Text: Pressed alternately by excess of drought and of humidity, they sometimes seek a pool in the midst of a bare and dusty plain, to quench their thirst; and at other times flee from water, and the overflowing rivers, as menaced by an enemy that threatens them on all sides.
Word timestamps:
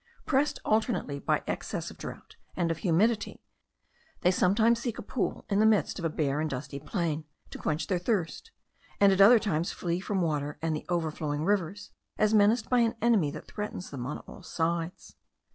Pressed 0.25 0.57
alternately 0.65 1.19
by 1.19 1.43
excess 1.45 1.91
of 1.91 1.97
drought 1.99 2.35
and 2.55 2.71
of 2.71 2.79
humidity, 2.79 3.39
they 4.21 4.31
sometimes 4.31 4.79
seek 4.79 4.97
a 4.97 5.03
pool 5.03 5.45
in 5.47 5.59
the 5.59 5.65
midst 5.67 5.99
of 5.99 6.05
a 6.05 6.09
bare 6.09 6.41
and 6.41 6.49
dusty 6.49 6.79
plain, 6.79 7.23
to 7.51 7.59
quench 7.59 7.85
their 7.85 7.99
thirst; 7.99 8.49
and 8.99 9.13
at 9.13 9.21
other 9.21 9.37
times 9.37 9.71
flee 9.71 9.99
from 9.99 10.21
water, 10.23 10.57
and 10.59 10.75
the 10.75 10.87
overflowing 10.89 11.45
rivers, 11.45 11.91
as 12.17 12.33
menaced 12.33 12.67
by 12.67 12.79
an 12.79 12.95
enemy 12.99 13.29
that 13.29 13.45
threatens 13.47 13.91
them 13.91 14.07
on 14.07 14.17
all 14.27 14.41
sides. 14.41 15.17